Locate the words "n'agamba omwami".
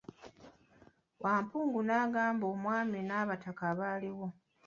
1.87-2.99